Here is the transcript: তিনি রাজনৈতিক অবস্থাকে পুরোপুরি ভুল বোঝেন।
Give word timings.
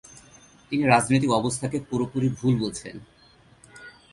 তিনি 0.71 0.83
রাজনৈতিক 0.85 1.31
অবস্থাকে 1.31 1.77
পুরোপুরি 1.89 2.27
ভুল 2.29 2.53
বোঝেন। 2.59 2.95